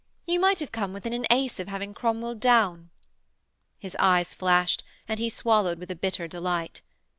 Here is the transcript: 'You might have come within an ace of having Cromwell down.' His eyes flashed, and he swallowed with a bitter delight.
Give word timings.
'You 0.25 0.39
might 0.39 0.59
have 0.61 0.71
come 0.71 0.93
within 0.93 1.13
an 1.13 1.27
ace 1.29 1.59
of 1.59 1.67
having 1.67 1.93
Cromwell 1.93 2.33
down.' 2.33 2.89
His 3.77 3.95
eyes 3.99 4.33
flashed, 4.33 4.83
and 5.07 5.19
he 5.19 5.29
swallowed 5.29 5.77
with 5.77 5.91
a 5.91 5.95
bitter 5.95 6.27
delight. 6.27 6.81